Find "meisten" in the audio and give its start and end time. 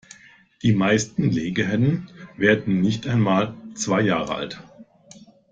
0.73-1.29